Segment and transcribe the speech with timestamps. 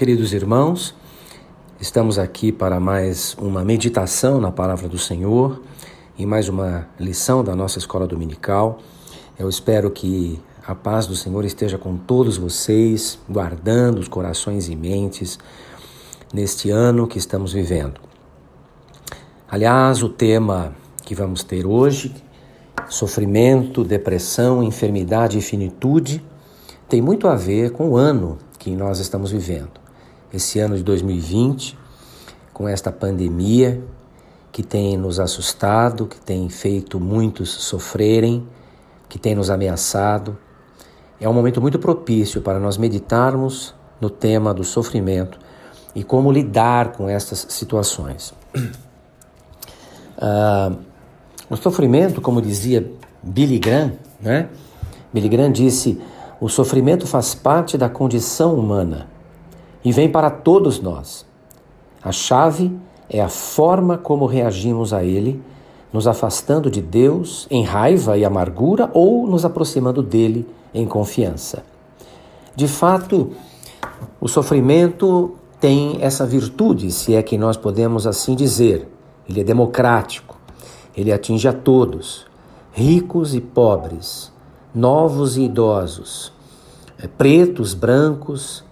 [0.00, 0.94] Queridos irmãos,
[1.78, 5.60] estamos aqui para mais uma meditação na palavra do Senhor
[6.16, 8.78] e mais uma lição da nossa escola dominical.
[9.38, 14.74] Eu espero que a paz do Senhor esteja com todos vocês, guardando os corações e
[14.74, 15.38] mentes
[16.32, 18.00] neste ano que estamos vivendo.
[19.50, 20.74] Aliás, o tema
[21.04, 22.14] que vamos ter hoje,
[22.88, 26.24] sofrimento, depressão, enfermidade e finitude,
[26.88, 29.79] tem muito a ver com o ano que nós estamos vivendo
[30.32, 31.76] esse ano de 2020,
[32.52, 33.82] com esta pandemia
[34.52, 38.46] que tem nos assustado, que tem feito muitos sofrerem,
[39.08, 40.36] que tem nos ameaçado.
[41.20, 45.38] É um momento muito propício para nós meditarmos no tema do sofrimento
[45.94, 48.34] e como lidar com estas situações.
[50.16, 50.76] Uh,
[51.48, 52.92] o sofrimento, como dizia
[53.22, 54.48] Billy Graham, né?
[55.12, 56.00] Billy Graham disse:
[56.40, 59.08] o sofrimento faz parte da condição humana
[59.84, 61.26] e vem para todos nós.
[62.02, 62.72] A chave
[63.08, 65.42] é a forma como reagimos a ele,
[65.92, 71.64] nos afastando de Deus em raiva e amargura ou nos aproximando dele em confiança.
[72.54, 73.32] De fato,
[74.20, 78.88] o sofrimento tem essa virtude, se é que nós podemos assim dizer.
[79.28, 80.38] Ele é democrático,
[80.96, 82.26] ele atinge a todos,
[82.72, 84.32] ricos e pobres,
[84.74, 86.32] novos e idosos,
[87.18, 88.64] pretos, brancos,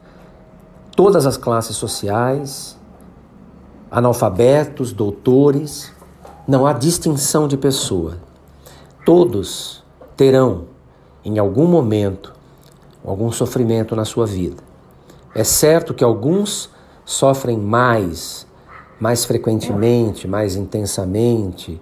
[0.98, 2.76] todas as classes sociais,
[3.88, 5.92] analfabetos, doutores,
[6.44, 8.16] não há distinção de pessoa.
[9.04, 9.84] Todos
[10.16, 10.64] terão,
[11.24, 12.34] em algum momento,
[13.06, 14.60] algum sofrimento na sua vida.
[15.36, 16.68] É certo que alguns
[17.04, 18.44] sofrem mais,
[18.98, 21.80] mais frequentemente, mais intensamente,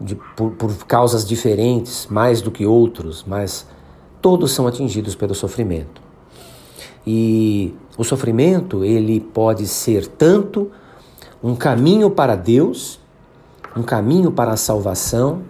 [0.00, 3.66] de, por, por causas diferentes, mais do que outros, mas
[4.22, 6.03] todos são atingidos pelo sofrimento.
[7.06, 10.70] E o sofrimento, ele pode ser tanto
[11.42, 12.98] um caminho para Deus,
[13.76, 15.42] um caminho para a salvação,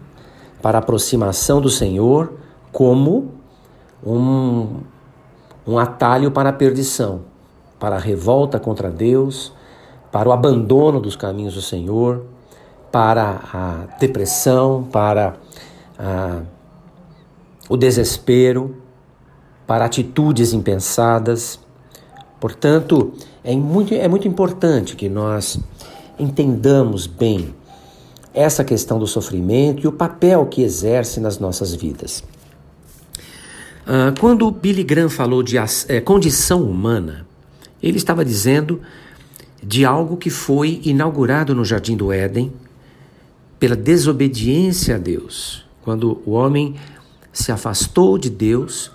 [0.61, 2.33] para a aproximação do Senhor,
[2.73, 3.30] como
[4.05, 4.80] um,
[5.67, 7.23] um atalho para a perdição,
[7.78, 9.52] para a revolta contra Deus,
[10.11, 12.24] para o abandono dos caminhos do Senhor,
[12.90, 15.34] para a depressão, para
[15.98, 16.42] a,
[17.68, 18.77] o desespero,
[19.67, 21.58] para atitudes impensadas.
[22.41, 25.58] Portanto, é muito, é muito importante que nós
[26.19, 27.55] entendamos bem
[28.33, 32.23] essa questão do sofrimento e o papel que exerce nas nossas vidas.
[33.86, 37.27] Uh, quando Billy Graham falou de é, condição humana,
[37.83, 38.81] ele estava dizendo
[39.63, 42.52] de algo que foi inaugurado no Jardim do Éden
[43.58, 45.64] pela desobediência a Deus.
[45.83, 46.75] Quando o homem
[47.33, 48.91] se afastou de Deus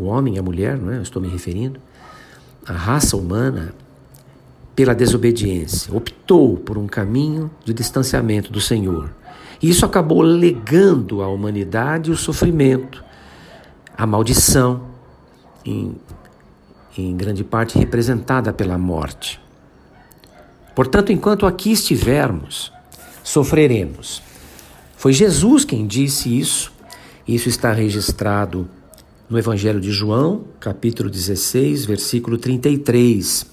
[0.00, 0.98] o homem e a mulher, não é?
[0.98, 1.80] Eu estou me referindo,
[2.66, 3.74] a raça humana,
[4.74, 9.10] pela desobediência, optou por um caminho de distanciamento do Senhor.
[9.60, 13.04] E isso acabou legando à humanidade o sofrimento,
[13.96, 14.88] a maldição,
[15.64, 15.94] em,
[16.96, 19.40] em grande parte representada pela morte.
[20.74, 22.72] Portanto, enquanto aqui estivermos,
[23.22, 24.22] sofreremos.
[24.96, 26.72] Foi Jesus quem disse isso,
[27.26, 28.68] isso está registrado
[29.30, 33.46] no Evangelho de João, capítulo 16, versículo 33.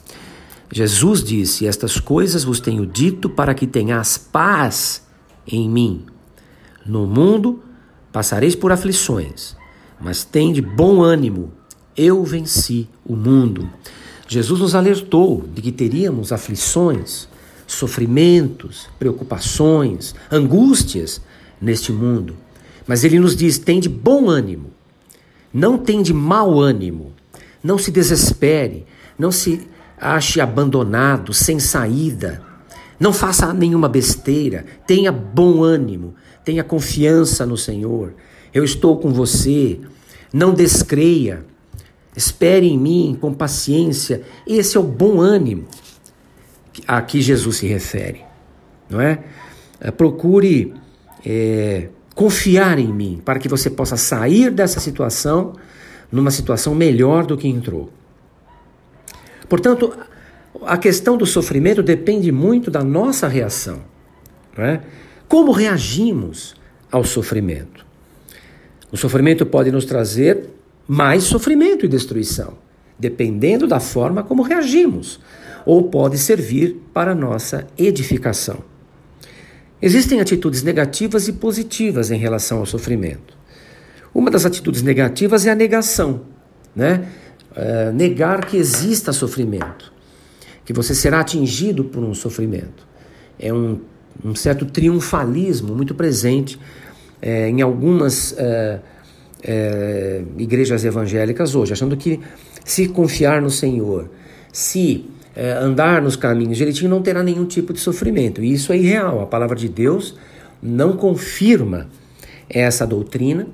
[0.73, 5.03] Jesus disse: Estas coisas vos tenho dito para que tenhas paz
[5.47, 6.03] em mim.
[6.83, 7.61] No mundo
[8.11, 9.55] passareis por aflições,
[10.01, 11.53] mas tende bom ânimo.
[11.95, 13.69] Eu venci o mundo.
[14.27, 17.29] Jesus nos alertou de que teríamos aflições,
[17.67, 21.21] sofrimentos, preocupações, angústias
[21.61, 22.35] neste mundo.
[22.87, 24.76] Mas ele nos diz: tende bom ânimo.
[25.57, 27.13] Não tem de mau ânimo,
[27.63, 28.85] não se desespere,
[29.17, 29.67] não se
[29.99, 32.43] ache abandonado, sem saída.
[32.99, 36.13] Não faça nenhuma besteira, tenha bom ânimo,
[36.45, 38.13] tenha confiança no Senhor.
[38.53, 39.79] Eu estou com você.
[40.31, 41.43] Não descreia.
[42.15, 44.21] Espere em mim com paciência.
[44.45, 45.65] Esse é o bom ânimo
[46.87, 48.21] a que Jesus se refere,
[48.87, 49.23] não é?
[49.97, 50.75] Procure
[51.25, 55.53] é, confiar em mim, para que você possa sair dessa situação
[56.11, 57.91] numa situação melhor do que entrou.
[59.47, 59.95] Portanto,
[60.65, 63.81] a questão do sofrimento depende muito da nossa reação.
[64.57, 64.81] Não é?
[65.27, 66.55] Como reagimos
[66.91, 67.85] ao sofrimento?
[68.91, 70.49] O sofrimento pode nos trazer
[70.87, 72.57] mais sofrimento e destruição,
[72.97, 75.19] dependendo da forma como reagimos,
[75.67, 78.63] ou pode servir para nossa edificação.
[79.81, 83.37] Existem atitudes negativas e positivas em relação ao sofrimento.
[84.13, 86.21] Uma das atitudes negativas é a negação,
[86.75, 87.07] né?
[87.55, 89.93] É, negar que exista sofrimento.
[90.65, 92.85] que você será atingido por um sofrimento.
[93.39, 93.79] É um,
[94.23, 96.59] um certo triunfalismo muito presente
[97.21, 102.19] é, em algumas é, igrejas evangélicas hoje, achando que
[102.65, 104.09] se confiar no Senhor,
[104.51, 105.05] se
[105.37, 108.43] é, andar nos caminhos direitinho, não terá nenhum tipo de sofrimento.
[108.43, 109.21] E isso é irreal.
[109.21, 110.17] A palavra de Deus
[110.59, 111.87] não confirma
[112.49, 113.47] essa doutrina,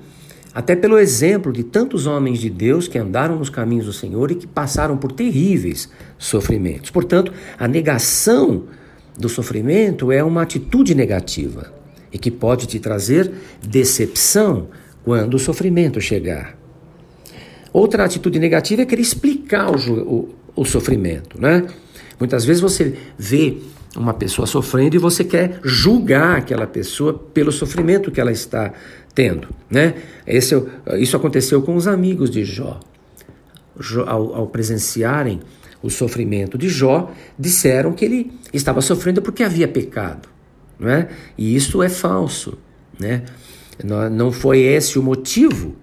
[0.55, 4.35] até pelo exemplo de tantos homens de Deus que andaram nos caminhos do Senhor e
[4.35, 6.89] que passaram por terríveis sofrimentos.
[6.89, 8.63] Portanto, a negação
[9.19, 11.73] do sofrimento é uma atitude negativa
[12.13, 13.29] e que pode te trazer
[13.61, 14.69] decepção
[15.03, 16.57] quando o sofrimento chegar.
[17.73, 21.65] Outra atitude negativa é querer explicar o, o, o sofrimento, né?
[22.19, 23.57] Muitas vezes você vê
[23.95, 28.73] uma pessoa sofrendo e você quer julgar aquela pessoa pelo sofrimento que ela está
[29.13, 29.95] tendo, né?
[30.25, 30.55] Esse,
[30.97, 32.79] isso aconteceu com os amigos de Jó.
[34.05, 35.39] Ao, ao presenciarem
[35.81, 40.29] o sofrimento de Jó, disseram que ele estava sofrendo porque havia pecado,
[40.79, 41.09] não é?
[41.37, 42.57] E isso é falso,
[42.99, 43.23] né?
[44.11, 45.75] Não foi esse o motivo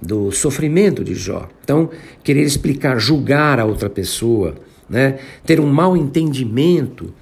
[0.00, 1.48] do sofrimento de Jó.
[1.62, 1.90] Então,
[2.24, 4.54] querer explicar, julgar a outra pessoa,
[4.88, 5.18] né?
[5.44, 7.12] ter um mau entendimento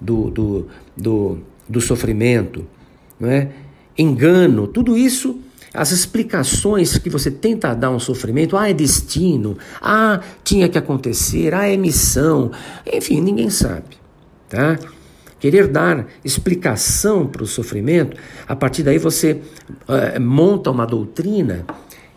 [0.00, 1.38] do, do, do,
[1.68, 2.66] do sofrimento,
[3.18, 3.50] né?
[3.96, 5.40] engano, tudo isso,
[5.74, 11.52] as explicações que você tenta dar um sofrimento, ah, é destino, ah, tinha que acontecer,
[11.52, 12.52] ah, é missão,
[12.90, 13.96] enfim, ninguém sabe,
[14.48, 14.78] tá?
[15.40, 19.40] Querer dar explicação para o sofrimento, a partir daí você
[19.88, 21.64] uh, monta uma doutrina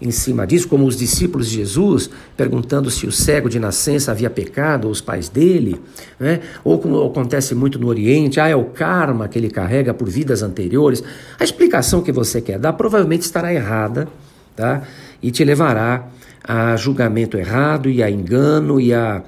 [0.01, 4.29] em cima disso, como os discípulos de Jesus, perguntando se o cego de nascença havia
[4.29, 5.79] pecado, ou os pais dele,
[6.19, 6.39] né?
[6.63, 10.41] ou como acontece muito no Oriente, ah, é o karma que ele carrega por vidas
[10.41, 11.03] anteriores.
[11.39, 14.07] A explicação que você quer dar provavelmente estará errada,
[14.55, 14.81] tá?
[15.21, 16.07] e te levará
[16.43, 19.21] a julgamento errado, e a engano, e a,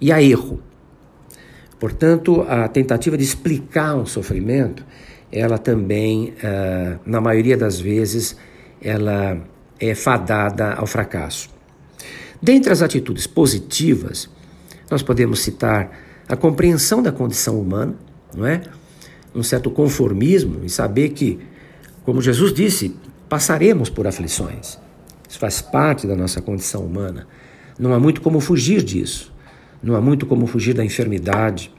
[0.00, 0.60] e a erro.
[1.80, 4.84] Portanto, a tentativa de explicar um sofrimento,
[5.32, 8.36] ela também, uh, na maioria das vezes,
[8.80, 9.38] ela
[9.80, 11.48] é fadada ao fracasso.
[12.40, 14.28] Dentre as atitudes positivas,
[14.90, 15.90] nós podemos citar
[16.28, 17.94] a compreensão da condição humana,
[18.34, 18.62] não é?
[19.34, 21.38] Um certo conformismo e saber que,
[22.04, 22.96] como Jesus disse,
[23.28, 24.78] passaremos por aflições.
[25.28, 27.26] Isso faz parte da nossa condição humana.
[27.78, 29.32] Não há muito como fugir disso.
[29.82, 31.72] Não há muito como fugir da enfermidade.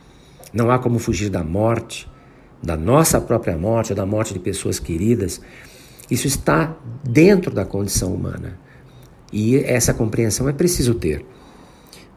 [0.53, 2.09] Não há como fugir da morte,
[2.63, 5.41] da nossa própria morte, da morte de pessoas queridas.
[6.11, 8.59] Isso está dentro da condição humana.
[9.31, 11.25] E essa compreensão é preciso ter.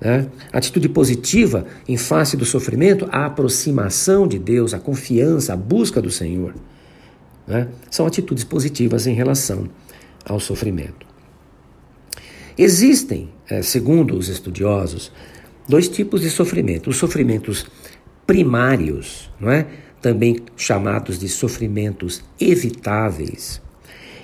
[0.01, 0.27] Né?
[0.53, 6.11] Atitude positiva em face do sofrimento, a aproximação de Deus, a confiança, a busca do
[6.11, 6.55] Senhor.
[7.47, 7.69] Né?
[7.89, 9.69] São atitudes positivas em relação
[10.25, 11.07] ao sofrimento.
[12.59, 15.13] Existem, eh, segundo os estudiosos,
[15.69, 17.67] dois tipos de sofrimento: os sofrimentos
[18.27, 19.67] primários, não é?
[20.01, 23.61] também chamados de sofrimentos evitáveis,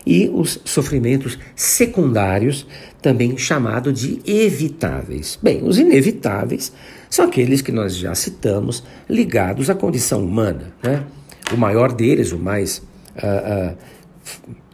[0.06, 2.66] e os sofrimentos secundários,
[3.02, 5.38] também chamados de evitáveis.
[5.42, 6.72] Bem, os inevitáveis
[7.08, 10.72] são aqueles que nós já citamos, ligados à condição humana.
[10.82, 11.04] Né?
[11.52, 12.78] O maior deles, o mais
[13.16, 13.76] uh, uh,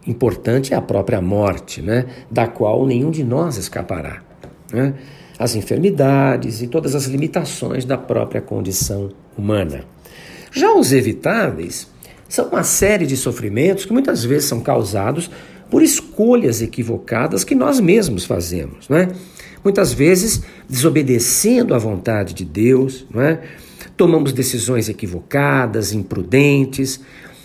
[0.05, 2.05] importante, é a própria morte, né?
[2.29, 4.21] da qual nenhum de nós escapará.
[4.71, 4.93] Né?
[5.39, 9.83] As enfermidades e todas as limitações da própria condição humana.
[10.51, 11.87] Já os evitáveis
[12.29, 15.29] são uma série de sofrimentos que muitas vezes são causados
[15.69, 19.09] por escolhas equivocadas que nós mesmos fazemos, não é?
[19.63, 23.41] Muitas vezes desobedecendo à vontade de Deus, não é?
[23.95, 27.01] Tomamos decisões equivocadas, imprudentes,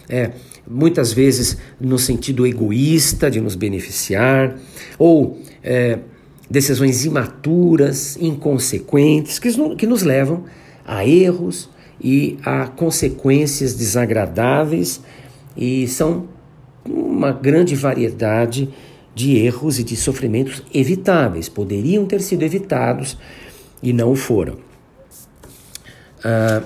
[0.09, 0.31] é,
[0.69, 4.57] muitas vezes no sentido egoísta de nos beneficiar,
[4.99, 5.99] ou é,
[6.49, 10.45] decisões imaturas, inconsequentes, que, que nos levam
[10.85, 11.69] a erros,
[12.03, 15.01] e há consequências desagradáveis
[15.57, 16.29] e são
[16.85, 18.69] uma grande variedade
[19.15, 23.17] de erros e de sofrimentos evitáveis, poderiam ter sido evitados
[23.83, 24.57] e não foram.
[26.25, 26.63] Ah,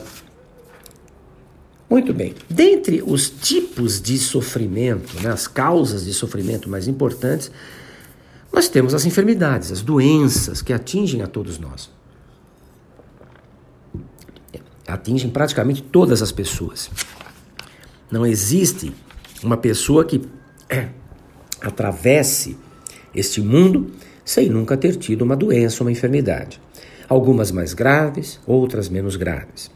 [1.91, 2.35] muito bem.
[2.49, 7.51] Dentre os tipos de sofrimento, né, as causas de sofrimento mais importantes,
[8.53, 11.96] nós temos as enfermidades, as doenças que atingem a todos nós
[14.87, 16.91] atingem praticamente todas as pessoas.
[18.11, 18.93] Não existe
[19.43, 20.23] uma pessoa que
[20.69, 20.89] é,
[21.61, 22.57] atravesse
[23.15, 23.93] este mundo
[24.25, 26.61] sem nunca ter tido uma doença, uma enfermidade.
[27.09, 29.71] Algumas mais graves, outras menos graves.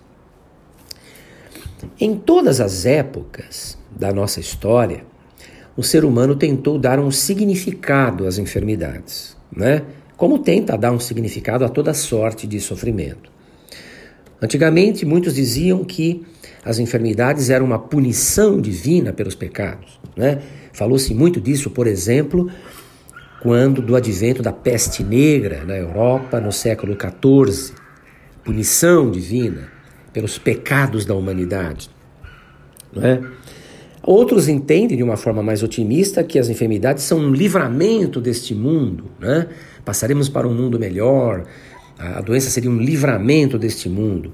[1.98, 5.04] Em todas as épocas da nossa história,
[5.76, 9.82] o ser humano tentou dar um significado às enfermidades, né?
[10.16, 13.30] como tenta dar um significado a toda sorte de sofrimento.
[14.42, 16.24] Antigamente, muitos diziam que
[16.64, 20.00] as enfermidades eram uma punição divina pelos pecados.
[20.16, 20.40] Né?
[20.72, 22.50] Falou-se muito disso, por exemplo,
[23.42, 27.74] quando do advento da peste negra na Europa no século XIV.
[28.44, 29.68] Punição divina
[30.12, 31.90] pelos pecados da humanidade.
[32.92, 33.20] Não é?
[34.02, 39.04] Outros entendem de uma forma mais otimista que as enfermidades são um livramento deste mundo,
[39.20, 39.46] né?
[39.84, 41.44] Passaremos para um mundo melhor,
[42.00, 44.32] a doença seria um livramento deste mundo.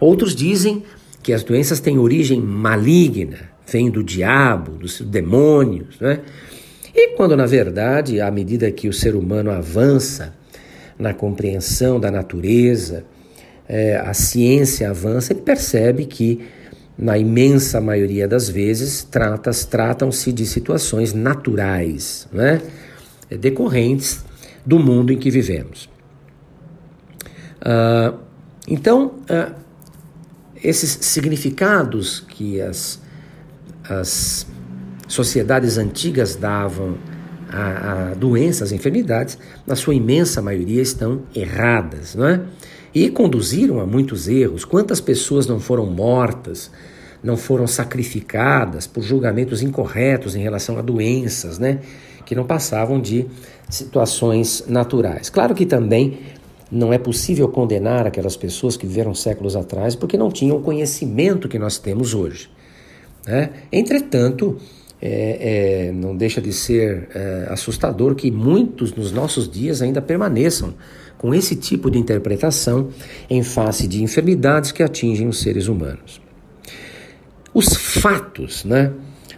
[0.00, 0.82] Outros dizem
[1.22, 6.20] que as doenças têm origem maligna, vêm do diabo, dos demônios, né?
[6.94, 10.34] E quando na verdade, à medida que o ser humano avança
[10.98, 13.04] na compreensão da natureza,
[13.68, 16.40] é, a ciência avança, ele percebe que
[16.98, 22.62] na imensa maioria das vezes, tratas, tratam-se de situações naturais, né?
[23.28, 24.24] decorrentes
[24.64, 25.88] do mundo em que vivemos.
[27.66, 28.16] Uh,
[28.68, 29.52] então, uh,
[30.62, 33.00] esses significados que as,
[33.88, 34.46] as
[35.08, 36.96] sociedades antigas davam
[37.50, 42.40] a, a doenças, enfermidades, na sua imensa maioria estão erradas, não é?
[42.94, 44.64] e conduziram a muitos erros.
[44.64, 46.70] Quantas pessoas não foram mortas,
[47.22, 51.80] não foram sacrificadas por julgamentos incorretos em relação a doenças, né?
[52.24, 53.26] Que não passavam de
[53.68, 55.28] situações naturais.
[55.28, 56.20] Claro que também
[56.70, 61.48] não é possível condenar aquelas pessoas que viveram séculos atrás porque não tinham o conhecimento
[61.48, 62.50] que nós temos hoje.
[63.26, 63.50] Né?
[63.72, 64.56] Entretanto,
[65.00, 70.74] é, é, não deixa de ser é, assustador que muitos nos nossos dias ainda permaneçam
[71.18, 72.88] com esse tipo de interpretação
[73.28, 76.20] em face de enfermidades que atingem os seres humanos.
[77.54, 78.92] Os fatos, né,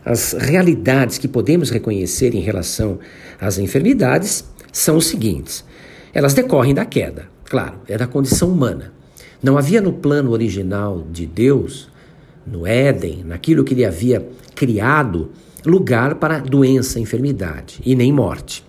[0.04, 2.98] as realidades que podemos reconhecer em relação
[3.40, 5.64] às enfermidades são os seguintes:
[6.12, 8.92] elas decorrem da queda, claro, é da condição humana.
[9.42, 11.88] Não havia no plano original de Deus,
[12.46, 15.30] no Éden, naquilo que ele havia criado,
[15.64, 18.64] lugar para doença, enfermidade e nem morte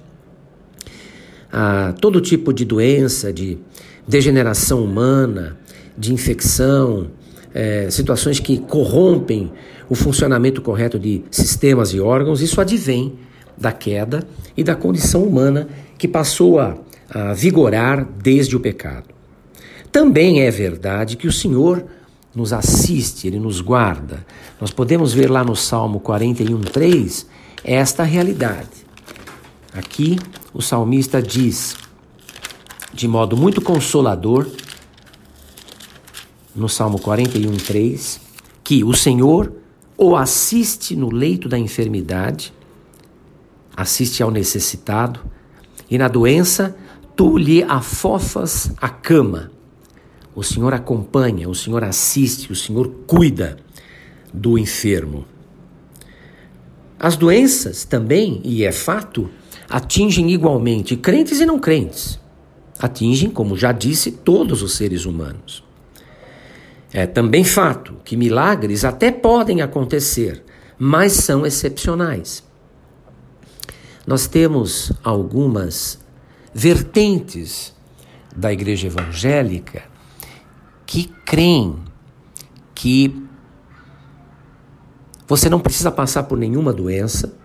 [1.52, 3.58] a todo tipo de doença, de
[4.08, 5.58] degeneração humana,
[5.98, 7.08] de infecção,
[7.54, 9.52] é, situações que corrompem
[9.90, 13.14] o funcionamento correto de sistemas e órgãos, isso advém
[13.58, 14.24] da queda
[14.56, 15.68] e da condição humana
[15.98, 16.78] que passou a,
[17.10, 19.08] a vigorar desde o pecado.
[19.92, 21.86] Também é verdade que o Senhor
[22.36, 24.26] nos assiste, Ele nos guarda.
[24.62, 27.26] Nós podemos ver lá no Salmo 41,3
[27.64, 28.86] esta realidade.
[29.74, 30.18] Aqui
[30.54, 31.76] o salmista diz,
[32.94, 34.48] de modo muito consolador,
[36.56, 38.20] no Salmo 41, 3,
[38.64, 39.54] que o Senhor
[39.98, 42.54] o assiste no leito da enfermidade,
[43.76, 45.20] assiste ao necessitado,
[45.90, 46.76] e na doença
[47.20, 49.52] tu lhe afofas a cama.
[50.34, 53.58] O Senhor acompanha, o Senhor assiste, o Senhor cuida
[54.34, 55.26] do enfermo.
[56.98, 59.30] As doenças também, e é fato,
[59.70, 62.18] atingem igualmente crentes e não crentes.
[62.80, 65.62] Atingem, como já disse, todos os seres humanos.
[66.94, 70.42] É também fato que milagres até podem acontecer,
[70.78, 72.46] mas são excepcionais.
[74.08, 75.99] Nós temos algumas
[76.54, 77.76] vertentes
[78.36, 79.84] da igreja evangélica
[80.86, 81.84] que creem
[82.74, 83.28] que
[85.28, 87.38] você não precisa passar por nenhuma doença,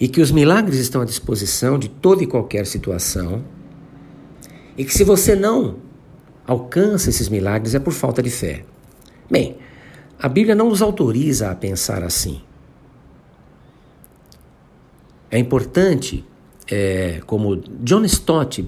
[0.00, 3.44] e que os milagres estão à disposição de toda e qualquer situação,
[4.76, 5.76] e que se você não
[6.46, 8.64] alcança esses milagres é por falta de fé.
[9.30, 9.58] Bem,
[10.18, 12.42] a Bíblia não nos autoriza a pensar assim.
[15.30, 16.24] É importante,
[16.74, 18.66] é, como John Stott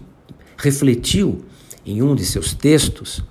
[0.58, 1.42] refletiu
[1.86, 3.24] em um de seus textos,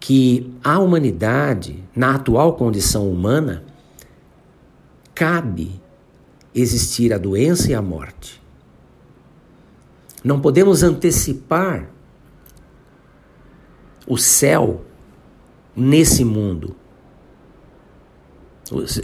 [0.00, 3.62] que a humanidade, na atual condição humana,
[5.14, 5.78] cabe
[6.54, 8.40] existir a doença e a morte.
[10.24, 11.90] Não podemos antecipar
[14.06, 14.86] o céu
[15.76, 16.74] nesse mundo.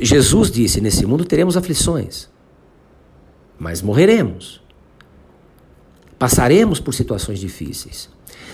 [0.01, 2.31] Jesus disse: Nesse mundo teremos aflições,
[3.59, 4.64] mas morreremos.
[6.19, 8.09] Passaremos por situações difíceis.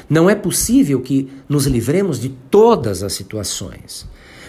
[0.09, 4.07] Não é possível que nos livremos de todas as situações.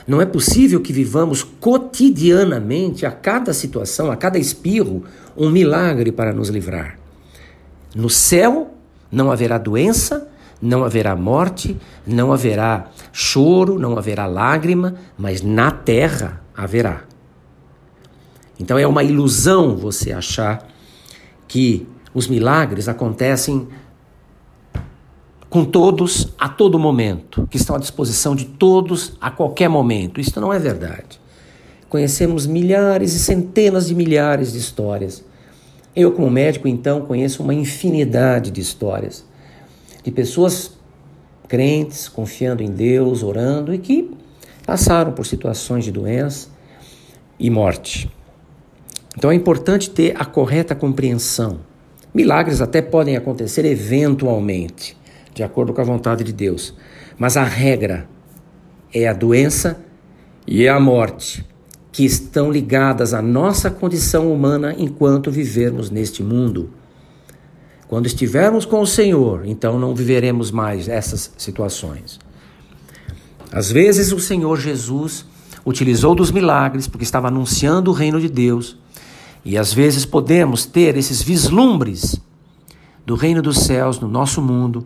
[0.07, 5.03] Não é possível que vivamos cotidianamente, a cada situação, a cada espirro,
[5.37, 6.97] um milagre para nos livrar.
[7.95, 8.73] No céu
[9.11, 10.27] não haverá doença,
[10.61, 17.03] não haverá morte, não haverá choro, não haverá lágrima, mas na terra haverá.
[18.59, 20.67] Então é uma ilusão você achar
[21.47, 23.67] que os milagres acontecem
[25.49, 30.19] com todos a todo momento, que estão à disposição de todos a qualquer momento.
[30.21, 31.19] Isso não é verdade.
[31.89, 35.23] Conhecemos milhares e centenas de milhares de histórias.
[35.93, 39.25] Eu, como médico, então, conheço uma infinidade de histórias
[40.03, 40.71] de pessoas
[41.47, 44.11] crentes, confiando em Deus, orando e que
[44.65, 46.49] passaram por situações de doença
[47.37, 48.09] e morte.
[49.17, 51.59] Então é importante ter a correta compreensão.
[52.13, 54.97] Milagres até podem acontecer eventualmente,
[55.33, 56.73] de acordo com a vontade de Deus,
[57.17, 58.07] mas a regra
[58.93, 59.79] é a doença
[60.45, 61.45] e é a morte
[61.91, 66.69] que estão ligadas à nossa condição humana enquanto vivermos neste mundo.
[67.87, 72.19] Quando estivermos com o Senhor, então não viveremos mais essas situações.
[73.51, 75.25] Às vezes o Senhor Jesus
[75.65, 78.77] utilizou dos milagres porque estava anunciando o reino de Deus.
[79.43, 82.21] E às vezes podemos ter esses vislumbres
[83.05, 84.85] do reino dos céus no nosso mundo,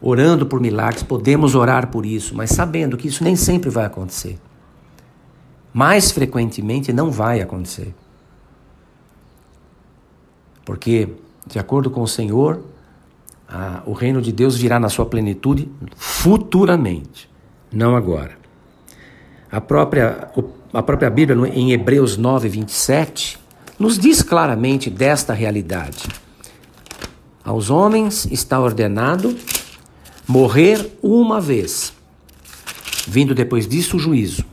[0.00, 4.38] orando por milagres, podemos orar por isso, mas sabendo que isso nem sempre vai acontecer
[5.72, 7.94] mais frequentemente não vai acontecer.
[10.64, 11.08] Porque,
[11.46, 12.62] de acordo com o Senhor,
[13.48, 17.30] a, o reino de Deus virá na sua plenitude futuramente,
[17.72, 18.36] não agora.
[19.50, 20.30] A própria,
[20.72, 23.38] a própria Bíblia, em Hebreus 9, 27,
[23.78, 26.06] nos diz claramente desta realidade.
[27.44, 29.34] Aos homens está ordenado
[30.26, 31.92] morrer uma vez,
[33.06, 34.44] vindo depois disso o juízo.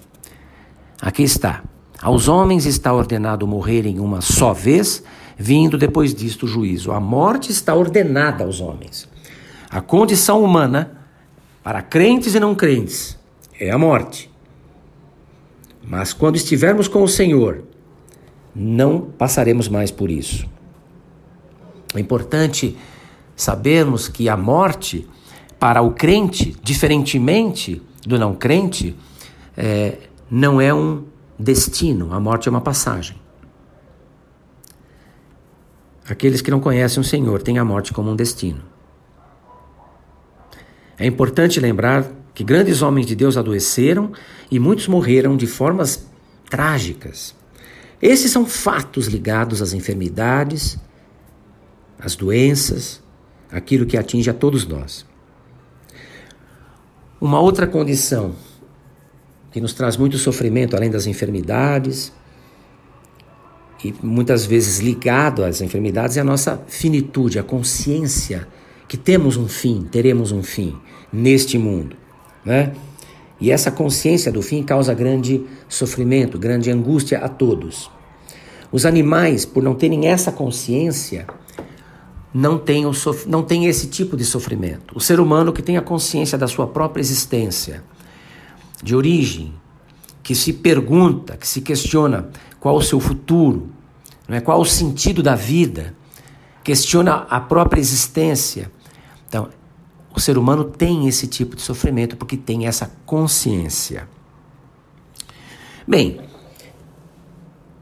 [1.02, 1.64] Aqui está.
[2.02, 5.04] Aos homens está ordenado morrerem uma só vez,
[5.38, 6.92] vindo depois disto o juízo.
[6.92, 9.10] A morte está ordenada aos homens.
[9.70, 10.98] A condição humana,
[11.64, 13.18] para crentes e não crentes,
[13.60, 14.30] é a morte.
[15.88, 17.64] Mas quando estivermos com o Senhor,
[18.56, 20.46] não passaremos mais por isso.
[21.94, 22.78] É importante
[23.36, 25.08] sabermos que a morte,
[25.60, 28.96] para o crente, diferentemente do não crente,
[29.56, 29.98] é,
[30.30, 31.04] não é um
[31.38, 33.16] destino, a morte é uma passagem.
[36.08, 38.62] Aqueles que não conhecem o Senhor têm a morte como um destino.
[40.98, 44.12] É importante lembrar que grandes homens de Deus adoeceram
[44.52, 46.06] e muitos morreram de formas
[46.50, 47.34] trágicas.
[48.02, 50.78] Esses são fatos ligados às enfermidades,
[51.98, 53.02] às doenças,
[53.50, 55.06] aquilo que atinge a todos nós.
[57.20, 58.36] Uma outra condição
[59.52, 62.12] que nos traz muito sofrimento, além das enfermidades,
[63.82, 68.46] e muitas vezes ligado às enfermidades, é a nossa finitude, a consciência
[68.90, 70.78] que temos um fim, teremos um fim
[71.12, 71.96] neste mundo,
[72.46, 72.74] né?
[73.40, 77.92] E essa consciência do fim causa grande sofrimento, grande angústia a todos.
[78.72, 81.26] Os animais, por não terem essa consciência,
[82.34, 82.92] não têm, o
[83.28, 84.96] não têm esse tipo de sofrimento.
[84.96, 87.84] O ser humano que tem a consciência da sua própria existência,
[88.82, 89.54] de origem,
[90.22, 92.30] que se pergunta, que se questiona
[92.60, 93.70] qual o seu futuro,
[94.28, 94.42] não é?
[94.42, 95.94] qual o sentido da vida,
[96.64, 98.72] questiona a própria existência.
[99.28, 99.50] Então,
[100.16, 104.08] o ser humano tem esse tipo de sofrimento porque tem essa consciência.
[105.88, 106.20] Bem,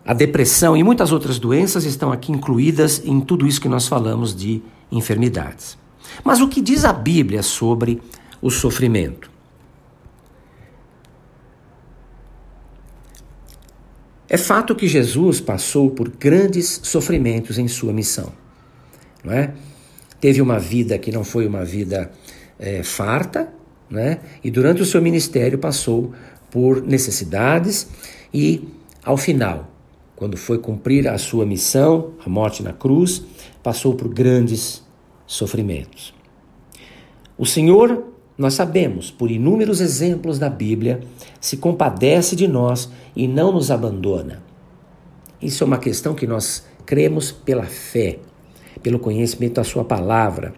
[0.05, 4.35] a depressão e muitas outras doenças estão aqui incluídas em tudo isso que nós falamos
[4.35, 5.77] de enfermidades.
[6.23, 8.01] Mas o que diz a Bíblia sobre
[8.41, 9.31] o sofrimento?
[14.27, 18.33] É fato que Jesus passou por grandes sofrimentos em sua missão.
[19.23, 19.53] Não é?
[20.19, 22.11] Teve uma vida que não foi uma vida
[22.59, 23.53] é, farta,
[23.89, 24.19] né?
[24.43, 26.13] e durante o seu ministério passou
[26.49, 27.87] por necessidades
[28.33, 28.67] e,
[29.03, 29.71] ao final,
[30.15, 33.23] quando foi cumprir a sua missão, a morte na cruz,
[33.61, 34.83] passou por grandes
[35.25, 36.13] sofrimentos.
[37.37, 41.01] O Senhor nós sabemos, por inúmeros exemplos da Bíblia,
[41.39, 44.41] se compadece de nós e não nos abandona.
[45.41, 48.19] Isso é uma questão que nós cremos pela fé,
[48.81, 50.53] pelo conhecimento da Sua palavra,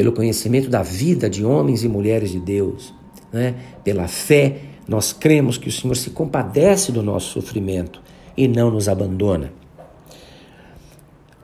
[0.00, 2.94] pelo conhecimento da vida de homens e mulheres de Deus.
[3.30, 3.54] Né?
[3.84, 8.00] Pela fé, nós cremos que o Senhor se compadece do nosso sofrimento
[8.34, 9.52] e não nos abandona.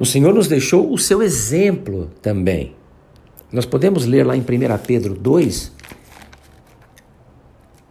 [0.01, 2.75] O Senhor nos deixou o seu exemplo também.
[3.53, 4.45] Nós podemos ler lá em 1
[4.87, 5.73] Pedro 2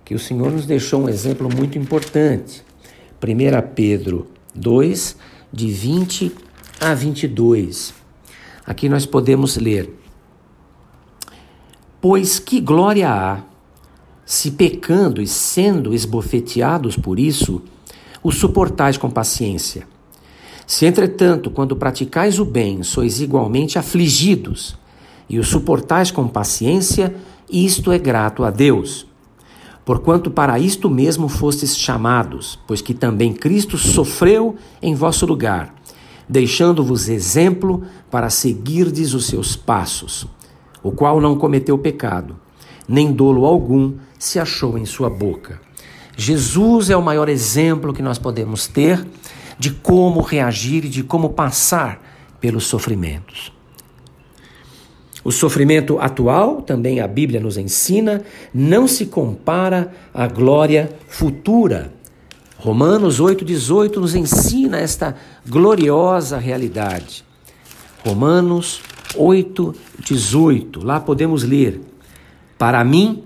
[0.03, 2.63] que o Senhor nos deixou um exemplo muito importante.
[3.21, 4.25] 1 Pedro
[4.55, 5.15] 2,
[5.53, 6.31] de 20
[6.79, 7.93] a 22.
[8.65, 10.04] Aqui nós podemos ler:
[12.07, 13.39] Pois que glória há,
[14.23, 17.63] se pecando e sendo esbofeteados por isso,
[18.21, 19.87] o suportais com paciência.
[20.67, 24.77] Se, entretanto, quando praticais o bem, sois igualmente afligidos,
[25.27, 27.15] e o suportais com paciência,
[27.51, 29.07] isto é grato a Deus.
[29.83, 35.73] Porquanto para isto mesmo fostes chamados, pois que também Cristo sofreu em vosso lugar,
[36.29, 40.27] deixando-vos exemplo para seguirdes os seus passos,
[40.85, 42.35] o qual não cometeu pecado,
[42.87, 45.59] nem dolo algum se achou em sua boca.
[46.15, 49.03] Jesus é o maior exemplo que nós podemos ter
[49.57, 53.51] de como reagir e de como passar pelos sofrimentos.
[55.23, 58.21] O sofrimento atual, também a Bíblia nos ensina,
[58.53, 61.91] não se compara à glória futura.
[62.59, 65.15] Romanos 8,18 nos ensina esta
[65.47, 67.25] gloriosa realidade.
[68.05, 68.81] Romanos
[69.17, 71.81] 8,18, lá podemos ler:
[72.57, 73.23] Para mim,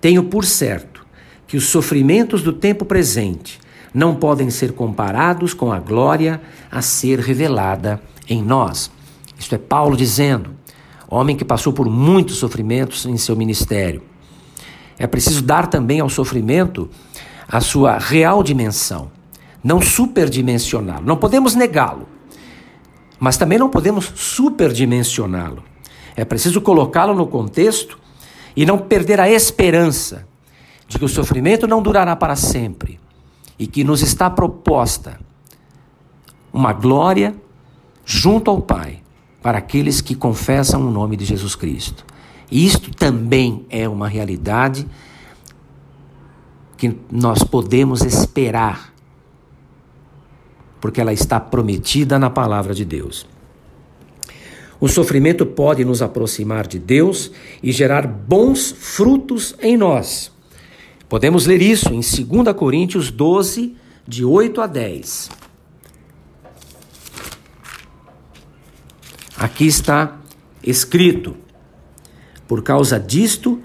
[0.00, 1.06] tenho por certo
[1.46, 3.58] que os sofrimentos do tempo presente
[3.92, 8.90] não podem ser comparados com a glória a ser revelada em nós.
[9.38, 10.50] Isto é Paulo dizendo,
[11.08, 14.02] homem que passou por muitos sofrimentos em seu ministério.
[14.98, 16.90] É preciso dar também ao sofrimento
[17.48, 19.10] a sua real dimensão,
[19.64, 21.06] não superdimensioná-lo.
[21.06, 22.06] Não podemos negá-lo,
[23.18, 25.62] mas também não podemos superdimensioná-lo.
[26.16, 27.98] É preciso colocá-lo no contexto
[28.56, 30.26] e não perder a esperança
[30.86, 32.98] de que o sofrimento não durará para sempre
[33.58, 35.18] e que nos está proposta
[36.52, 37.34] uma glória
[38.04, 39.02] junto ao Pai
[39.42, 42.04] para aqueles que confessam o nome de Jesus Cristo.
[42.50, 44.86] E isto também é uma realidade
[46.76, 48.92] que nós podemos esperar,
[50.80, 53.26] porque ela está prometida na palavra de Deus.
[54.80, 60.30] O sofrimento pode nos aproximar de Deus e gerar bons frutos em nós.
[61.08, 63.74] Podemos ler isso em 2 Coríntios 12,
[64.06, 65.30] de 8 a 10.
[69.36, 70.18] Aqui está
[70.62, 71.36] escrito,
[72.46, 73.60] por causa disto,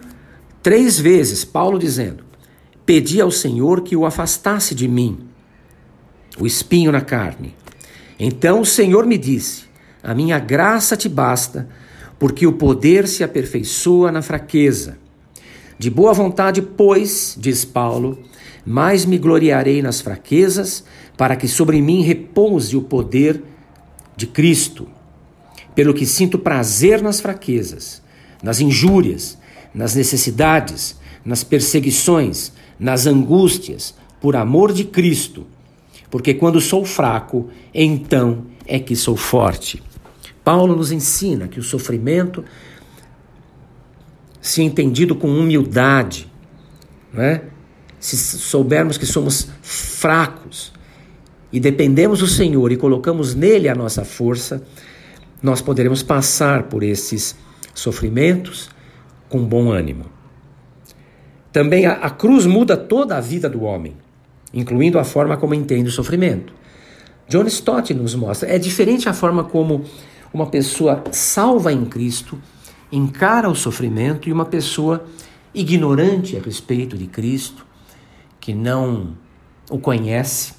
[0.61, 2.23] três vezes, Paulo dizendo:
[2.85, 5.19] Pedi ao Senhor que o afastasse de mim,
[6.39, 7.55] o espinho na carne.
[8.19, 9.63] Então o Senhor me disse:
[10.01, 11.67] A minha graça te basta,
[12.17, 14.97] porque o poder se aperfeiçoa na fraqueza.
[15.77, 18.19] De boa vontade, pois, diz Paulo,
[18.65, 20.83] mais me gloriarei nas fraquezas,
[21.17, 23.41] para que sobre mim repouse o poder
[24.15, 24.87] de Cristo
[25.75, 28.01] pelo que sinto prazer nas fraquezas,
[28.41, 29.37] nas injúrias,
[29.73, 35.45] nas necessidades, nas perseguições, nas angústias, por amor de Cristo,
[36.13, 39.81] porque quando sou fraco, então é que sou forte.
[40.43, 42.45] Paulo nos ensina que o sofrimento,
[44.39, 46.31] se entendido com humildade,
[47.11, 47.41] né?
[47.99, 50.71] se soubermos que somos fracos
[51.51, 54.63] e dependemos do Senhor e colocamos nele a nossa força,
[55.41, 57.35] nós poderemos passar por esses
[57.73, 58.69] sofrimentos
[59.27, 60.05] com bom ânimo.
[61.51, 63.95] Também a, a, cruz muda toda a vida do homem,
[64.53, 66.53] incluindo a forma como entende o sofrimento.
[67.27, 69.83] John Stott nos mostra, é diferente a forma como
[70.33, 72.39] uma pessoa salva em Cristo
[72.91, 75.05] encara o sofrimento e uma pessoa
[75.53, 77.65] ignorante a respeito de Cristo,
[78.39, 79.15] que não
[79.69, 80.53] o conhece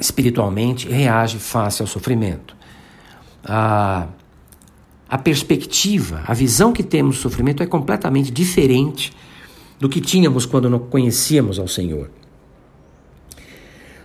[0.00, 2.54] espiritualmente, reage face ao sofrimento
[3.44, 4.06] a,
[5.08, 9.12] a perspectiva, a visão que temos do sofrimento é completamente diferente
[9.78, 12.10] do que tínhamos quando não conhecíamos ao Senhor.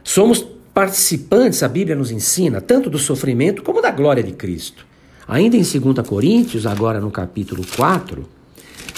[0.10, 0.44] Somos
[0.74, 4.84] participantes, a Bíblia nos ensina, tanto do sofrimento como da glória de Cristo.
[5.28, 8.28] Ainda em 2 Coríntios, agora no capítulo 4,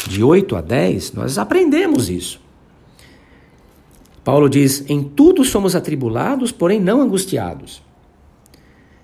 [0.07, 2.39] de 8 a 10, nós aprendemos isso.
[4.23, 7.83] Paulo diz: Em tudo somos atribulados, porém não angustiados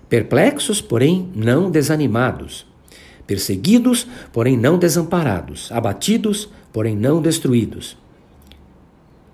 [0.08, 2.66] perplexos, porém não desanimados,
[3.26, 7.98] perseguidos, porém não desamparados, abatidos, porém não destruídos.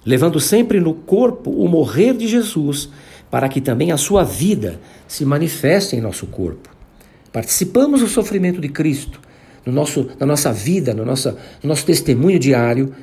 [0.05, 2.91] Levando sempre no corpo o morrer de Jesus,
[3.31, 6.69] para que também a sua vida se manifeste em nosso corpo.
[7.33, 9.21] Participamos do sofrimento de Cristo,
[9.65, 11.31] no nosso, na nossa vida, no nosso,
[11.63, 12.95] no nosso testemunho diário,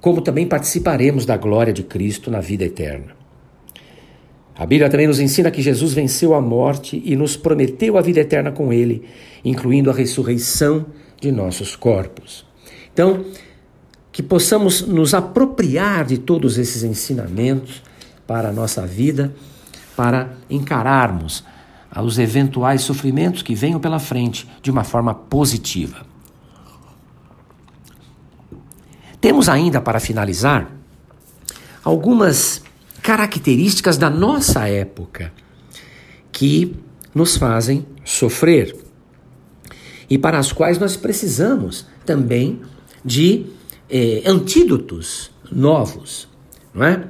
[0.00, 3.22] como também participaremos da glória de Cristo na vida eterna.
[4.54, 8.20] A Bíblia também nos ensina que Jesus venceu a morte e nos prometeu a vida
[8.20, 9.04] eterna com Ele,
[9.44, 10.86] incluindo a ressurreição
[11.20, 12.44] de nossos corpos.
[12.92, 13.24] Então,
[14.12, 17.82] que possamos nos apropriar de todos esses ensinamentos
[18.26, 19.34] para a nossa vida,
[19.96, 21.42] para encararmos
[21.96, 26.06] os eventuais sofrimentos que venham pela frente de uma forma positiva.
[29.20, 30.70] Temos ainda, para finalizar,
[31.82, 32.62] algumas
[33.02, 35.32] características da nossa época
[36.30, 36.76] que
[37.14, 38.76] nos fazem sofrer.
[40.10, 42.60] e para as quais nós precisamos também
[43.02, 43.46] de
[43.92, 46.26] é, antídotos novos,
[46.72, 47.06] não é?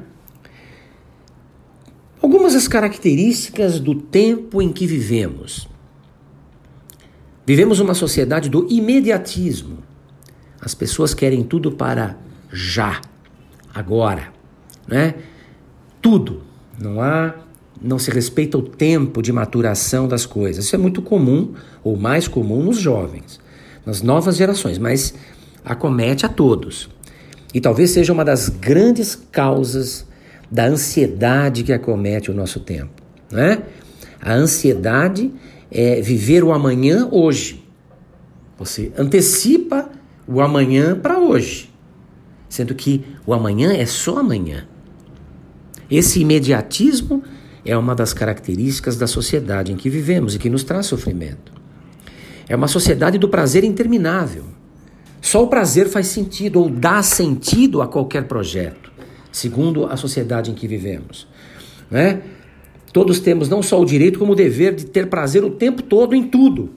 [2.21, 5.69] Algumas das características do tempo em que vivemos.
[7.47, 9.79] Vivemos uma sociedade do imediatismo.
[10.61, 12.17] As pessoas querem tudo para
[12.53, 13.01] já,
[13.73, 14.33] agora,
[14.87, 15.15] né?
[16.01, 16.43] Tudo.
[16.81, 17.35] Não há,
[17.81, 20.65] não se respeita o tempo de maturação das coisas.
[20.65, 23.41] Isso é muito comum, ou mais comum nos jovens,
[23.87, 25.15] nas novas gerações, mas
[25.65, 26.89] acomete a todos.
[27.55, 30.07] E talvez seja uma das grandes causas
[30.51, 33.03] da ansiedade que acomete o nosso tempo.
[33.31, 33.63] Né?
[34.21, 35.33] A ansiedade
[35.71, 37.65] é viver o amanhã hoje.
[38.59, 39.91] Você antecipa
[40.27, 41.71] o amanhã para hoje,
[42.49, 44.67] sendo que o amanhã é só amanhã.
[45.91, 47.23] Esse imediatismo
[47.65, 51.53] é uma das características da sociedade em que vivemos e que nos traz sofrimento.
[52.49, 54.45] É uma sociedade do prazer interminável.
[55.23, 58.93] Só o prazer faz sentido ou dá sentido a qualquer projeto
[59.33, 61.27] segundo a sociedade em que vivemos.
[61.91, 62.23] Né?
[62.93, 66.15] Todos temos não só o direito, como o dever de ter prazer o tempo todo
[66.15, 66.71] em tudo.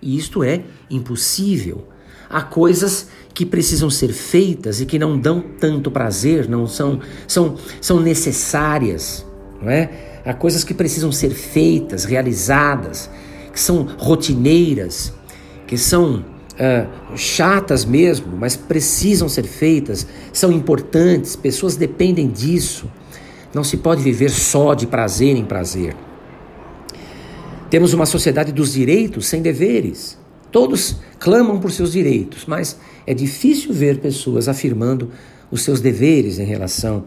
[0.00, 1.88] E isto é impossível.
[2.28, 7.56] Há coisas que precisam ser feitas e que não dão tanto prazer, não são, são,
[7.80, 9.24] são necessárias.
[9.60, 10.20] Não é?
[10.24, 13.10] Há coisas que precisam ser feitas, realizadas,
[13.52, 15.12] que são rotineiras,
[15.66, 22.90] que são uh, chatas mesmo, mas precisam ser feitas, são importantes, pessoas dependem disso.
[23.52, 25.94] Não se pode viver só de prazer em prazer.
[27.70, 30.18] Temos uma sociedade dos direitos sem deveres.
[30.50, 35.10] Todos clamam por seus direitos, mas é difícil ver pessoas afirmando
[35.50, 37.04] os seus deveres em relação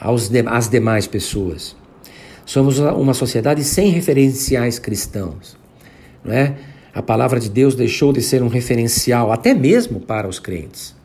[0.00, 1.76] aos de, às demais pessoas.
[2.44, 5.56] Somos uma sociedade sem referenciais cristãos,
[6.24, 6.56] não é?
[6.98, 10.96] A palavra de Deus deixou de ser um referencial, até mesmo para os crentes.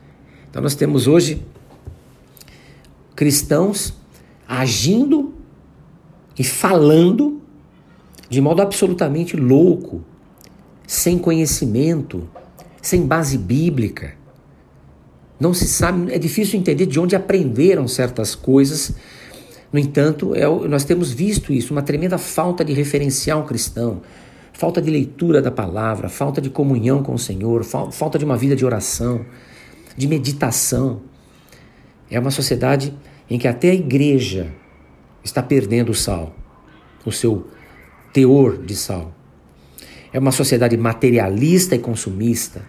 [0.50, 1.40] Então nós temos hoje
[3.14, 3.94] cristãos
[4.48, 5.32] agindo
[6.36, 7.40] e falando
[8.28, 10.04] de modo absolutamente louco,
[10.84, 12.28] sem conhecimento,
[12.82, 14.14] sem base bíblica.
[15.38, 18.96] Não se sabe, é difícil entender de onde aprenderam certas coisas.
[19.72, 24.02] No entanto, é, nós temos visto isso, uma tremenda falta de referencial cristão
[24.54, 28.56] falta de leitura da palavra, falta de comunhão com o Senhor, falta de uma vida
[28.56, 29.26] de oração,
[29.96, 31.02] de meditação.
[32.08, 32.94] É uma sociedade
[33.28, 34.54] em que até a igreja
[35.22, 36.34] está perdendo o sal,
[37.04, 37.48] o seu
[38.12, 39.12] teor de sal.
[40.12, 42.62] É uma sociedade materialista e consumista,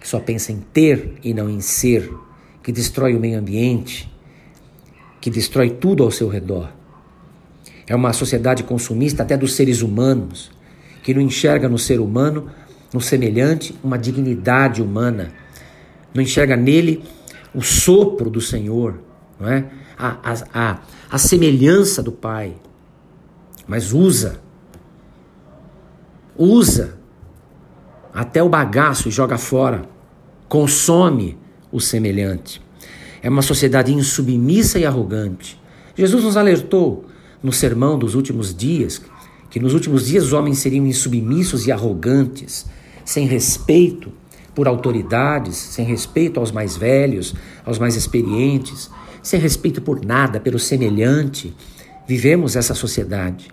[0.00, 2.10] que só pensa em ter e não em ser,
[2.62, 4.10] que destrói o meio ambiente,
[5.20, 6.72] que destrói tudo ao seu redor.
[7.86, 10.50] É uma sociedade consumista até dos seres humanos,
[11.08, 12.50] que não enxerga no ser humano,
[12.92, 15.32] no semelhante, uma dignidade humana,
[16.12, 17.02] não enxerga nele
[17.54, 19.00] o sopro do Senhor,
[19.40, 19.64] não é?
[19.96, 20.78] a, a, a,
[21.10, 22.56] a semelhança do Pai,
[23.66, 24.38] mas usa,
[26.36, 26.98] usa
[28.12, 29.88] até o bagaço e joga fora,
[30.46, 31.38] consome
[31.72, 32.60] o semelhante.
[33.22, 35.58] É uma sociedade insubmissa e arrogante.
[35.96, 37.06] Jesus nos alertou
[37.42, 39.00] no sermão dos últimos dias
[39.50, 42.66] que nos últimos dias os homens seriam insubmissos e arrogantes,
[43.04, 44.12] sem respeito
[44.54, 47.34] por autoridades, sem respeito aos mais velhos,
[47.64, 48.90] aos mais experientes,
[49.22, 51.54] sem respeito por nada, pelo semelhante.
[52.06, 53.48] Vivemos essa sociedade.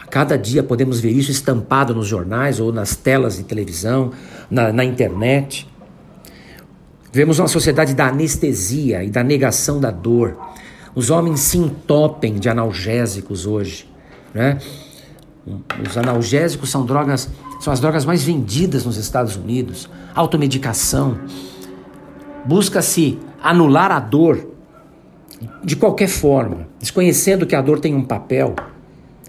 [0.00, 4.12] A cada dia podemos ver isso estampado nos jornais ou nas telas de televisão,
[4.50, 5.68] na, na internet.
[7.12, 10.36] Vemos uma sociedade da anestesia e da negação da dor.
[10.94, 13.86] Os homens se entopem de analgésicos hoje.
[14.32, 14.58] Né?
[15.88, 17.30] Os analgésicos são drogas,
[17.60, 19.88] são as drogas mais vendidas nos Estados Unidos.
[20.14, 21.18] Automedicação.
[22.44, 24.48] Busca-se anular a dor
[25.62, 28.56] de qualquer forma, desconhecendo que a dor tem um papel.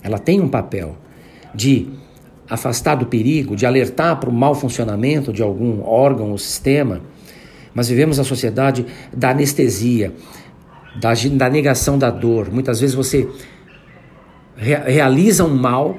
[0.01, 0.97] Ela tem um papel
[1.53, 1.88] de
[2.49, 7.01] afastar do perigo, de alertar para o mau funcionamento de algum órgão ou sistema.
[7.75, 10.13] Mas vivemos a sociedade da anestesia,
[10.99, 12.49] da, da negação da dor.
[12.51, 13.30] Muitas vezes você
[14.56, 15.97] realiza um mal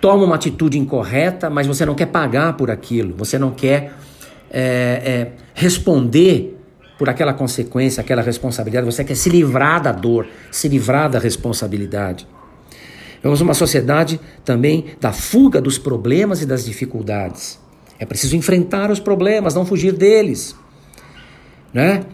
[0.00, 3.92] toma uma atitude incorreta, mas você não quer pagar por aquilo, você não quer
[4.50, 6.56] é, é, responder
[6.98, 12.26] por aquela consequência, aquela responsabilidade, você quer se livrar da dor, se livrar da responsabilidade.
[13.22, 17.58] Vemos uma sociedade também da fuga dos problemas e das dificuldades.
[17.98, 20.54] É preciso enfrentar os problemas, não fugir deles.
[21.72, 22.04] Né?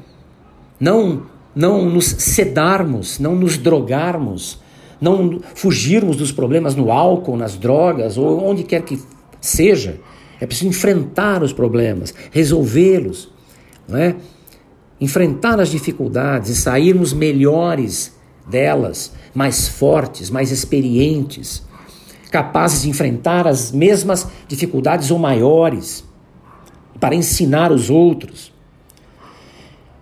[0.81, 4.59] Não, não nos sedarmos, não nos drogarmos,
[5.05, 8.99] não fugirmos dos problemas no álcool, nas drogas ou onde quer que
[9.41, 10.01] seja.
[10.41, 13.31] É preciso enfrentar os problemas, resolvê-los,
[13.87, 14.17] não é?
[15.01, 18.15] enfrentar as dificuldades e sairmos melhores
[18.49, 21.63] delas, mais fortes, mais experientes,
[22.31, 26.05] capazes de enfrentar as mesmas dificuldades ou maiores,
[26.99, 28.53] para ensinar os outros.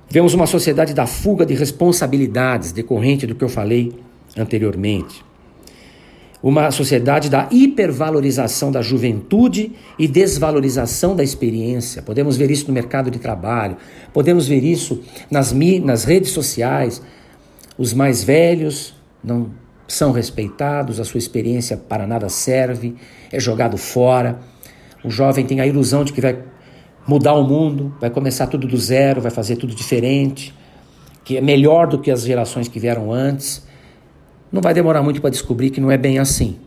[0.09, 3.93] Vemos uma sociedade da fuga de responsabilidades, decorrente do que eu falei
[4.37, 5.25] anteriormente.
[6.42, 12.03] Uma sociedade da hipervalorização da juventude e desvalorização da experiência.
[12.03, 13.77] Podemos ver isso no mercado de trabalho,
[14.12, 15.53] podemos ver isso nas,
[15.85, 17.01] nas redes sociais.
[17.79, 19.51] Os mais velhos não
[19.87, 22.97] são respeitados, a sua experiência para nada serve,
[23.31, 24.40] é jogado fora.
[25.05, 26.38] O jovem tem a ilusão de que vai
[27.07, 30.55] mudar o mundo, vai começar tudo do zero, vai fazer tudo diferente,
[31.25, 33.66] que é melhor do que as gerações que vieram antes.
[34.53, 36.59] Não vai demorar muito para descobrir que não é bem assim.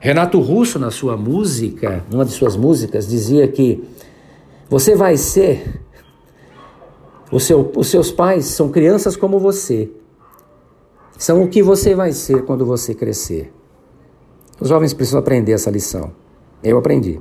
[0.00, 3.82] Renato Russo, na sua música, numa de suas músicas, dizia que
[4.68, 5.80] você vai ser.
[7.38, 9.90] Seu, os seus pais são crianças como você.
[11.16, 13.52] São o que você vai ser quando você crescer.
[14.60, 16.12] Os jovens precisam aprender essa lição.
[16.62, 17.20] Eu aprendi.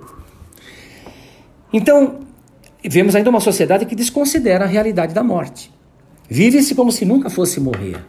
[1.72, 2.20] Então,
[2.84, 5.74] vemos ainda uma sociedade que desconsidera a realidade da morte.
[6.30, 8.04] Vive-se como se nunca fosse morrer.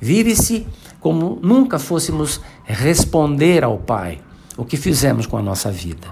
[0.00, 0.66] Vive-se
[1.00, 4.20] como nunca fôssemos responder ao Pai
[4.56, 6.08] o que fizemos com a nossa vida.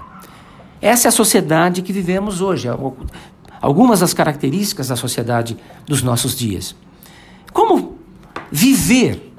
[0.81, 2.69] Essa é a sociedade que vivemos hoje,
[3.61, 6.75] algumas das características da sociedade dos nossos dias.
[7.51, 7.97] Como
[8.51, 9.33] viver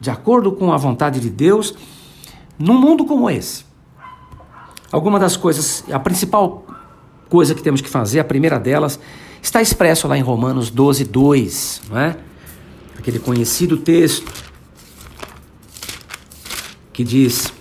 [0.00, 1.74] de acordo com a vontade de Deus
[2.58, 3.64] num mundo como esse?
[4.90, 6.64] Alguma das coisas, a principal
[7.28, 8.98] coisa que temos que fazer, a primeira delas,
[9.42, 12.16] está expresso lá em Romanos 12, 2, não é?
[13.04, 14.32] Aquele conhecido texto
[16.90, 17.52] que diz: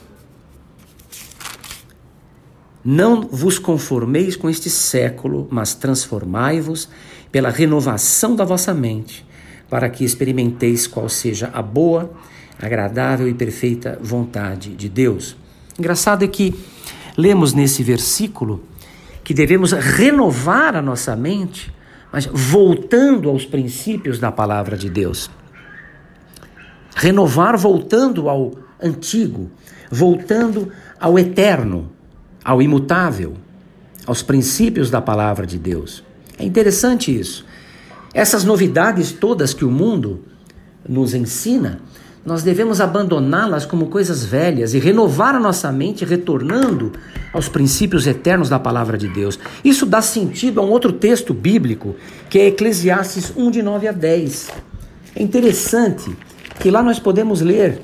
[2.82, 6.88] Não vos conformeis com este século, mas transformai-vos
[7.30, 9.26] pela renovação da vossa mente,
[9.70, 12.14] para que experimenteis qual seja a boa,
[12.58, 15.36] agradável e perfeita vontade de Deus.
[15.78, 16.56] Engraçado é que
[17.18, 18.64] lemos nesse versículo
[19.26, 21.70] que devemos renovar a nossa mente,
[22.14, 25.32] mas voltando aos princípios da palavra de Deus.
[26.96, 29.50] Renovar voltando ao antigo,
[29.90, 31.92] voltando ao eterno,
[32.46, 33.34] ao imutável,
[34.06, 36.04] aos princípios da palavra de Deus.
[36.38, 37.44] É interessante isso.
[38.14, 40.24] Essas novidades todas que o mundo
[40.88, 41.82] nos ensina,
[42.26, 46.94] nós devemos abandoná-las como coisas velhas e renovar a nossa mente retornando
[47.34, 49.38] aos princípios eternos da palavra de Deus.
[49.64, 51.96] Isso dá sentido a um outro texto bíblico,
[52.30, 54.52] que é Eclesiastes 1 de 9 a 10.
[55.16, 56.16] É interessante
[56.60, 57.82] que lá nós podemos ler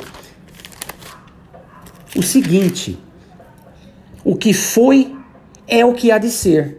[2.15, 2.97] o seguinte:
[4.23, 5.15] O que foi
[5.67, 6.77] é o que há de ser.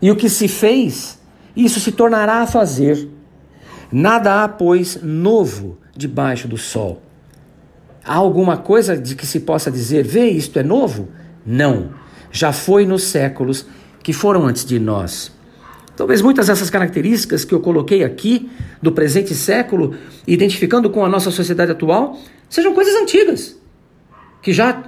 [0.00, 1.18] E o que se fez,
[1.54, 3.08] isso se tornará a fazer.
[3.92, 7.02] Nada há, pois, novo debaixo do sol.
[8.04, 11.08] Há alguma coisa de que se possa dizer, vê, isto é novo?
[11.46, 11.90] Não.
[12.30, 13.66] Já foi nos séculos
[14.02, 15.32] que foram antes de nós.
[15.96, 18.50] Talvez muitas dessas características que eu coloquei aqui,
[18.82, 22.18] do presente século, identificando com a nossa sociedade atual,
[22.50, 23.56] sejam coisas antigas,
[24.42, 24.82] que já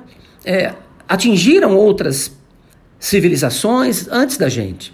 [0.45, 0.75] é,
[1.09, 2.37] atingiram outras
[2.99, 4.93] civilizações antes da gente.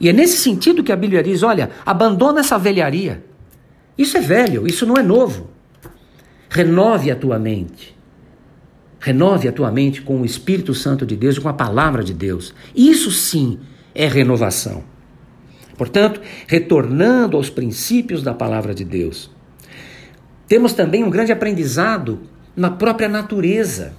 [0.00, 3.24] E é nesse sentido que a Bíblia diz: olha, abandona essa velharia.
[4.02, 5.48] Isso é velho, isso não é novo.
[6.50, 7.96] Renove a tua mente.
[8.98, 12.12] Renove a tua mente com o Espírito Santo de Deus e com a palavra de
[12.12, 12.52] Deus.
[12.74, 13.60] Isso sim
[13.94, 14.82] é renovação.
[15.78, 19.30] Portanto, retornando aos princípios da palavra de Deus.
[20.48, 22.22] Temos também um grande aprendizado
[22.56, 23.94] na própria natureza.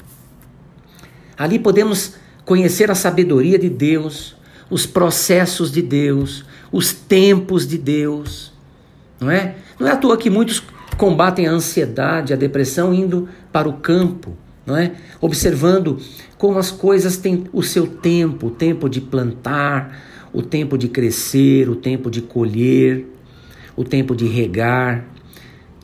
[1.38, 4.36] Ali podemos conhecer a sabedoria de Deus,
[4.70, 8.52] os processos de Deus, os tempos de Deus,
[9.18, 9.62] não é?
[9.80, 10.64] Não é à toa que muitos
[10.98, 14.94] combatem a ansiedade, a depressão indo para o campo, não é?
[15.19, 15.98] Observando
[16.38, 20.00] como as coisas têm o seu tempo, o tempo de plantar,
[20.32, 23.06] o tempo de crescer, o tempo de colher,
[23.76, 25.06] o tempo de regar,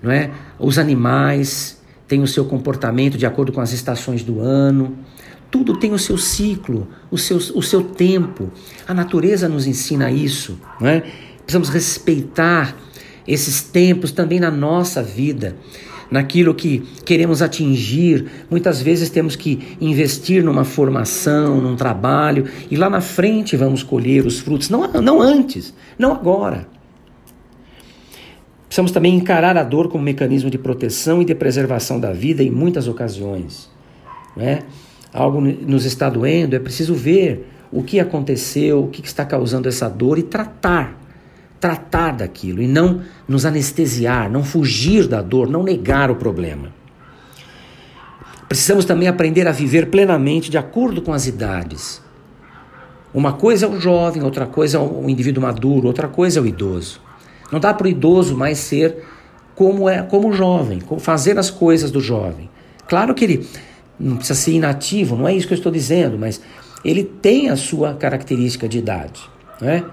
[0.02, 0.32] não é?
[0.58, 4.98] Os animais têm o seu comportamento de acordo com as estações do ano.
[5.52, 8.52] Tudo tem o seu ciclo, o seu, o seu tempo.
[8.88, 11.04] A natureza nos ensina isso, não é?
[11.44, 12.76] Precisamos respeitar
[13.32, 15.56] esses tempos também na nossa vida,
[16.10, 18.26] naquilo que queremos atingir.
[18.50, 24.26] Muitas vezes temos que investir numa formação, num trabalho, e lá na frente vamos colher
[24.26, 26.68] os frutos, não, não antes, não agora.
[28.68, 32.52] Precisamos também encarar a dor como mecanismo de proteção e de preservação da vida em
[32.52, 33.70] muitas ocasiões.
[34.36, 34.64] Né?
[35.14, 39.88] algo nos está doendo, é preciso ver o que aconteceu, o que está causando essa
[39.90, 40.98] dor e tratar.
[41.60, 46.72] Tratar daquilo e não nos anestesiar, não fugir da dor, não negar o problema.
[48.48, 52.02] Precisamos também aprender a viver plenamente de acordo com as idades.
[53.14, 56.48] Uma coisa é o jovem, outra coisa é o indivíduo maduro, outra coisa é o
[56.48, 57.02] idoso.
[57.52, 59.04] Não dá para o idoso mais ser
[59.56, 62.50] como é como o jovem, fazer as coisas do jovem.
[62.88, 63.48] Claro que ele
[64.00, 66.42] não precisa ser inativo, não é isso que eu estou dizendo, mas
[66.84, 69.22] ele tem a sua característica de idade,
[69.60, 69.84] né?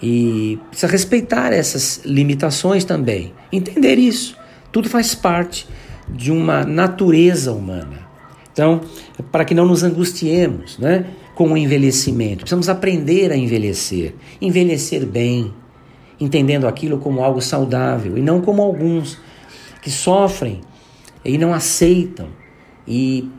[0.00, 4.36] E precisa respeitar essas limitações também, entender isso.
[4.70, 5.66] Tudo faz parte
[6.08, 8.08] de uma natureza humana.
[8.52, 8.80] Então,
[9.30, 15.52] para que não nos angustiemos, né, com o envelhecimento, precisamos aprender a envelhecer, envelhecer bem,
[16.20, 18.18] entendendo aquilo como algo saudável.
[18.18, 19.18] E não como alguns
[19.82, 20.60] que sofrem
[21.24, 22.28] e não aceitam.
[22.86, 23.30] E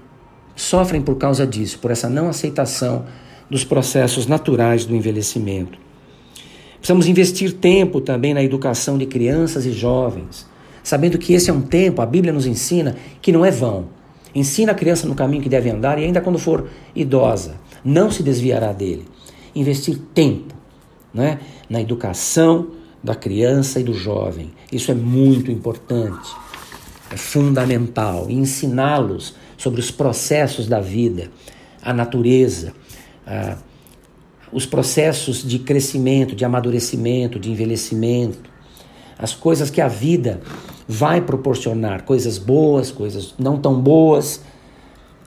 [0.56, 3.06] sofrem por causa disso, por essa não aceitação
[3.50, 5.89] dos processos naturais do envelhecimento.
[6.80, 10.48] Precisamos investir tempo também na educação de crianças e jovens,
[10.84, 13.88] sabendo que esse é um tempo, a Bíblia nos ensina, que não é vão.
[14.34, 18.24] Ensina a criança no caminho que deve andar e ainda quando for idosa, não se
[18.24, 19.06] desviará dele.
[19.56, 20.54] Investir tempo
[21.14, 22.68] né, na educação
[23.04, 24.52] da criança e do jovem.
[24.72, 26.30] Isso é muito importante,
[27.12, 28.30] é fundamental.
[28.30, 31.30] Ensiná-los sobre os processos da vida,
[31.82, 32.74] a natureza,
[33.26, 33.58] a,
[34.52, 38.50] os processos de crescimento, de amadurecimento, de envelhecimento,
[39.18, 40.42] as coisas que a vida
[40.88, 44.42] vai proporcionar, coisas boas, coisas não tão boas,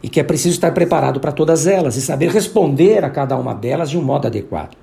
[0.03, 3.55] e que é preciso estar preparado para todas elas e saber responder a cada uma
[3.55, 4.77] delas de um modo adequado.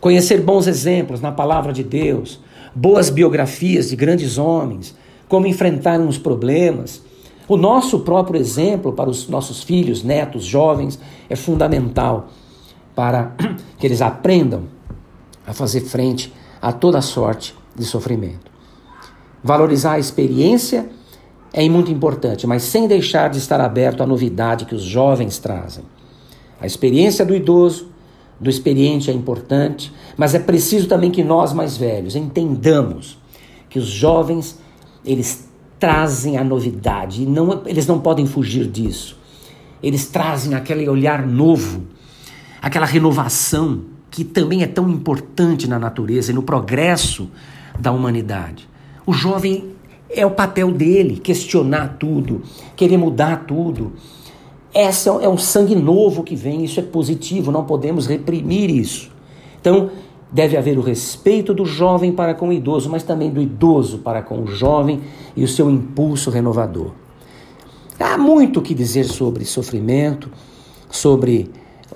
[0.00, 2.40] Conhecer bons exemplos na palavra de Deus,
[2.74, 4.94] boas biografias de grandes homens,
[5.28, 7.02] como enfrentaram os problemas,
[7.48, 12.28] o nosso próprio exemplo para os nossos filhos, netos, jovens é fundamental
[12.94, 13.34] para
[13.78, 14.64] que eles aprendam
[15.46, 18.50] a fazer frente a toda sorte de sofrimento.
[19.42, 20.88] Valorizar a experiência
[21.52, 25.84] é muito importante, mas sem deixar de estar aberto à novidade que os jovens trazem.
[26.60, 27.88] A experiência do idoso,
[28.38, 33.18] do experiente é importante, mas é preciso também que nós mais velhos entendamos
[33.68, 34.58] que os jovens
[35.04, 39.18] eles trazem a novidade e não, eles não podem fugir disso.
[39.82, 41.84] Eles trazem aquele olhar novo,
[42.60, 47.30] aquela renovação que também é tão importante na natureza e no progresso
[47.78, 48.68] da humanidade.
[49.06, 49.72] O jovem
[50.08, 52.42] é o papel dele questionar tudo,
[52.76, 53.92] querer mudar tudo.
[54.74, 59.10] Esse é um sangue novo que vem, isso é positivo, não podemos reprimir isso.
[59.60, 59.90] Então,
[60.32, 64.22] Deve haver o respeito do jovem para com o idoso, mas também do idoso para
[64.22, 65.00] com o jovem
[65.36, 66.92] e o seu impulso renovador.
[67.98, 70.30] Há muito o que dizer sobre sofrimento,
[70.88, 71.50] sobre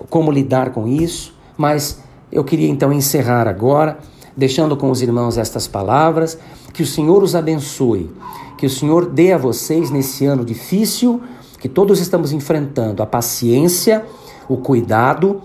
[0.08, 3.98] como lidar com isso, mas eu queria então encerrar agora,
[4.36, 6.38] deixando com os irmãos estas palavras.
[6.72, 8.10] Que o Senhor os abençoe,
[8.58, 11.22] que o Senhor dê a vocês nesse ano difícil
[11.60, 14.04] que todos estamos enfrentando a paciência,
[14.46, 15.40] o cuidado,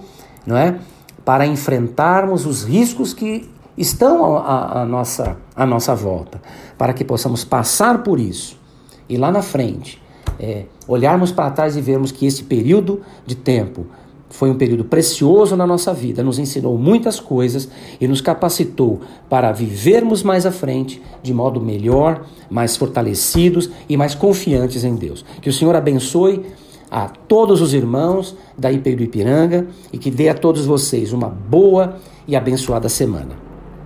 [0.45, 0.77] não é?
[1.23, 6.41] para enfrentarmos os riscos que estão à, à, nossa, à nossa volta,
[6.77, 8.59] para que possamos passar por isso
[9.07, 10.01] e lá na frente
[10.39, 13.85] é, olharmos para trás e vermos que esse período de tempo
[14.29, 17.67] foi um período precioso na nossa vida, nos ensinou muitas coisas
[17.99, 24.13] e nos capacitou para vivermos mais à frente de modo melhor, mais fortalecidos e mais
[24.13, 25.25] confiantes em Deus.
[25.41, 26.45] Que o Senhor abençoe
[26.91, 31.29] a todos os irmãos da IPI do Ipiranga e que dê a todos vocês uma
[31.29, 33.37] boa e abençoada semana.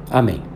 [0.09, 0.52] Amém.